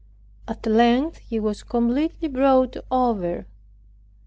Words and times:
At 0.47 0.65
length 0.65 1.17
he 1.17 1.39
was 1.39 1.61
completely 1.61 2.27
brought 2.27 2.75
over. 2.89 3.45